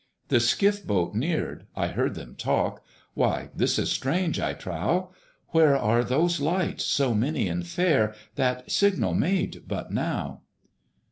The 0.29 0.39
skiff 0.39 0.83
boat 0.83 1.13
neared: 1.13 1.67
I 1.75 1.89
heard 1.89 2.15
them 2.15 2.33
talk, 2.35 2.83
"Why 3.13 3.51
this 3.55 3.77
is 3.77 3.91
strange, 3.91 4.39
I 4.39 4.53
trow! 4.53 5.11
Where 5.49 5.77
are 5.77 6.03
those 6.03 6.39
lights 6.39 6.85
so 6.85 7.13
many 7.13 7.47
and 7.47 7.67
fair, 7.67 8.15
That 8.33 8.71
signal 8.71 9.13
made 9.13 9.65
but 9.67 9.91
now?" 9.93 10.41